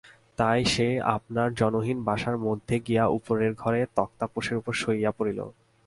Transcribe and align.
তাই 0.37 0.61
সে 0.65 0.87
আপনার 1.15 1.47
জনহীন 1.53 1.97
বাসার 2.03 2.37
মধ্যে 2.37 2.75
গিয়া 2.79 3.05
উপরের 3.07 3.51
ঘরে 3.53 3.81
তক্তপোশের 3.95 4.55
উপর 4.57 4.73
শুইয়া 4.73 5.11
পড়িল। 5.11 5.39